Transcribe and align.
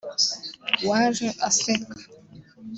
waje 0.87 1.27
aseka 1.47 1.95